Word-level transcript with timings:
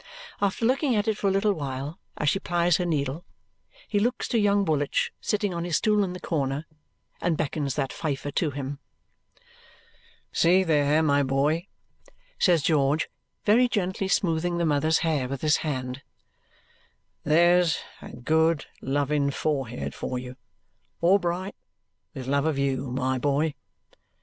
After 0.41 0.65
looking 0.65 0.95
at 0.95 1.07
it 1.07 1.15
for 1.15 1.27
a 1.27 1.31
little 1.31 1.53
while 1.53 1.99
as 2.17 2.29
she 2.29 2.39
plies 2.39 2.77
her 2.77 2.87
needle, 2.87 3.23
he 3.87 3.99
looks 3.99 4.27
to 4.29 4.39
young 4.39 4.65
Woolwich, 4.65 5.13
sitting 5.21 5.53
on 5.53 5.63
his 5.63 5.77
stool 5.77 6.03
in 6.03 6.13
the 6.13 6.19
corner, 6.19 6.65
and 7.21 7.37
beckons 7.37 7.75
that 7.75 7.93
fifer 7.93 8.31
to 8.31 8.49
him. 8.49 8.79
"See 10.31 10.63
there, 10.63 11.03
my 11.03 11.21
boy," 11.21 11.67
says 12.39 12.63
George, 12.63 13.09
very 13.45 13.67
gently 13.67 14.07
smoothing 14.07 14.57
the 14.57 14.65
mother's 14.65 14.97
hair 15.05 15.27
with 15.27 15.41
his 15.43 15.57
hand, 15.57 16.01
"there's 17.23 17.77
a 18.01 18.09
good 18.09 18.65
loving 18.81 19.29
forehead 19.29 19.93
for 19.93 20.17
you! 20.17 20.35
All 21.01 21.19
bright 21.19 21.53
with 22.15 22.25
love 22.25 22.47
of 22.47 22.57
you, 22.57 22.89
my 22.89 23.19
boy. 23.19 23.53